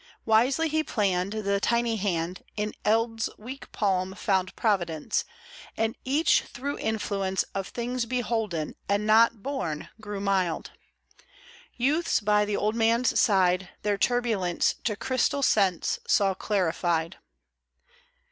Wisely 0.25 0.67
he 0.67 0.81
planned; 0.83 1.31
The 1.31 1.59
tiny 1.59 1.97
hand 1.97 2.43
In 2.57 2.73
eld*s 2.83 3.29
weak 3.37 3.71
palm 3.71 4.15
found 4.15 4.55
providence, 4.55 5.25
And 5.77 5.95
each 6.03 6.41
through 6.41 6.79
influence 6.79 7.43
Of 7.53 7.67
things 7.67 8.07
beholden 8.07 8.73
and 8.89 9.05
not 9.05 9.43
borne 9.43 9.89
grew 10.01 10.19
mild; 10.19 10.71
Youths 11.75 12.19
by 12.19 12.45
the 12.45 12.57
old 12.57 12.73
man's 12.73 13.19
side 13.19 13.69
Their 13.83 13.99
turbulence 13.99 14.73
To 14.85 14.95
crystal 14.95 15.43
sense 15.43 15.99
Saw 16.07 16.33
clarified. 16.33 17.17